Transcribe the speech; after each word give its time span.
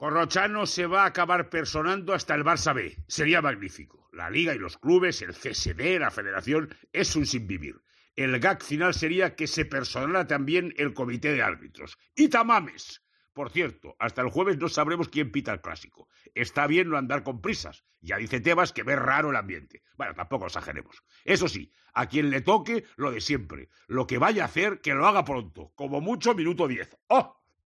Corrochano 0.00 0.64
se 0.64 0.86
va 0.86 1.02
a 1.02 1.08
acabar 1.08 1.50
personando 1.50 2.14
hasta 2.14 2.34
el 2.34 2.42
Barça 2.42 2.74
B. 2.74 2.96
Sería 3.06 3.42
magnífico. 3.42 4.08
La 4.14 4.30
liga 4.30 4.54
y 4.54 4.58
los 4.58 4.78
clubes, 4.78 5.20
el 5.20 5.34
CSD, 5.34 5.98
la 5.98 6.10
federación, 6.10 6.74
es 6.90 7.14
un 7.16 7.26
sinvivir. 7.26 7.82
El 8.16 8.40
gag 8.40 8.62
final 8.62 8.94
sería 8.94 9.36
que 9.36 9.46
se 9.46 9.66
personara 9.66 10.26
también 10.26 10.72
el 10.78 10.94
comité 10.94 11.34
de 11.34 11.42
árbitros. 11.42 11.98
¡Y 12.16 12.30
tamames! 12.30 13.02
Por 13.34 13.50
cierto, 13.50 13.94
hasta 13.98 14.22
el 14.22 14.30
jueves 14.30 14.56
no 14.56 14.70
sabremos 14.70 15.10
quién 15.10 15.30
pita 15.30 15.52
el 15.52 15.60
clásico. 15.60 16.08
Está 16.34 16.66
bien 16.66 16.88
no 16.88 16.96
andar 16.96 17.22
con 17.22 17.42
prisas. 17.42 17.84
Ya 18.00 18.16
dice 18.16 18.40
Tebas 18.40 18.72
que 18.72 18.84
ve 18.84 18.96
raro 18.96 19.28
el 19.28 19.36
ambiente. 19.36 19.82
Bueno, 19.98 20.14
tampoco 20.14 20.46
exageremos. 20.46 21.02
Eso 21.26 21.46
sí, 21.46 21.74
a 21.92 22.06
quien 22.06 22.30
le 22.30 22.40
toque, 22.40 22.86
lo 22.96 23.10
de 23.10 23.20
siempre. 23.20 23.68
Lo 23.86 24.06
que 24.06 24.16
vaya 24.16 24.44
a 24.44 24.46
hacer, 24.46 24.80
que 24.80 24.94
lo 24.94 25.06
haga 25.06 25.26
pronto. 25.26 25.74
Como 25.74 26.00
mucho, 26.00 26.34
minuto 26.34 26.68
diez. 26.68 26.96
¡Oh! 27.08 27.39